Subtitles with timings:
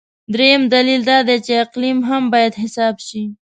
[0.33, 3.23] درېیم دلیل دا دی چې اقلیم هم باید حساب شي.